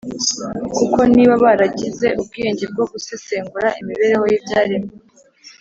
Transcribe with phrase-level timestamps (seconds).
[0.75, 4.93] kuko, niba baragize ubwenge bwo gusesengura imibereho y’ibyaremwe,